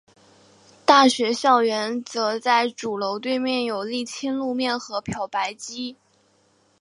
[0.83, 5.95] 大学校园则在主楼对面有沥青路面和漂白机。